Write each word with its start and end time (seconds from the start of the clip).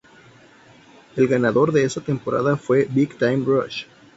El 1.15 1.27
ganador 1.27 1.71
de 1.73 1.83
esta 1.85 2.01
temporada 2.01 2.57
fue 2.57 2.87
Big 2.89 3.15
Time 3.19 3.45
Rush. 3.45 3.83